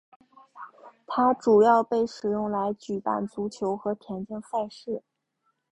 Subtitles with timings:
[1.05, 5.03] 它主要被使用来举办足球和田径赛事。